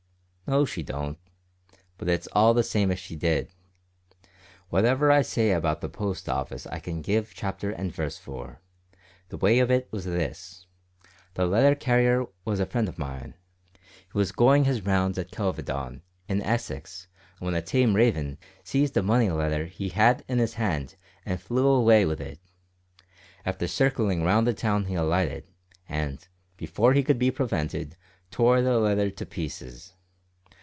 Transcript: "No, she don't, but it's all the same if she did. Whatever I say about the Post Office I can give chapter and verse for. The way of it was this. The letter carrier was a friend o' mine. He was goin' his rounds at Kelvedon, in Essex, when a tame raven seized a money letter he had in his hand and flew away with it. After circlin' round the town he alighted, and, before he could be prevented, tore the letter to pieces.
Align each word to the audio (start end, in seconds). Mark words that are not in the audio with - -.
"No, 0.47 0.65
she 0.65 0.83
don't, 0.83 1.17
but 1.97 2.09
it's 2.09 2.27
all 2.33 2.53
the 2.53 2.61
same 2.61 2.91
if 2.91 2.99
she 2.99 3.15
did. 3.15 3.53
Whatever 4.67 5.09
I 5.09 5.21
say 5.21 5.51
about 5.51 5.79
the 5.79 5.87
Post 5.87 6.27
Office 6.27 6.67
I 6.67 6.77
can 6.79 7.01
give 7.01 7.33
chapter 7.33 7.69
and 7.71 7.89
verse 7.89 8.17
for. 8.17 8.59
The 9.29 9.37
way 9.37 9.59
of 9.59 9.71
it 9.71 9.87
was 9.91 10.03
this. 10.03 10.65
The 11.35 11.45
letter 11.45 11.73
carrier 11.73 12.25
was 12.43 12.59
a 12.59 12.65
friend 12.65 12.89
o' 12.89 12.93
mine. 12.97 13.35
He 13.71 14.11
was 14.17 14.33
goin' 14.33 14.65
his 14.65 14.81
rounds 14.85 15.17
at 15.17 15.31
Kelvedon, 15.31 16.01
in 16.27 16.41
Essex, 16.41 17.07
when 17.39 17.53
a 17.55 17.61
tame 17.61 17.95
raven 17.95 18.37
seized 18.61 18.97
a 18.97 19.01
money 19.03 19.29
letter 19.29 19.67
he 19.67 19.87
had 19.87 20.25
in 20.27 20.39
his 20.39 20.55
hand 20.55 20.95
and 21.25 21.39
flew 21.41 21.65
away 21.65 22.03
with 22.05 22.19
it. 22.19 22.41
After 23.45 23.69
circlin' 23.69 24.23
round 24.23 24.45
the 24.45 24.53
town 24.53 24.87
he 24.87 24.95
alighted, 24.95 25.45
and, 25.87 26.27
before 26.57 26.91
he 26.91 27.03
could 27.03 27.19
be 27.19 27.31
prevented, 27.31 27.95
tore 28.31 28.61
the 28.61 28.77
letter 28.79 29.09
to 29.09 29.25
pieces. 29.25 29.93